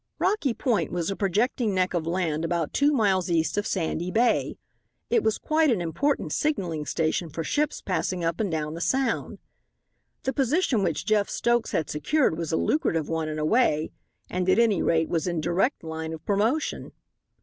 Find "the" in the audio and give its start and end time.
8.73-8.81, 10.23-10.33